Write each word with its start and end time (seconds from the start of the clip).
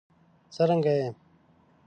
څرنګه 0.55 0.91
یې؟ 0.99 1.07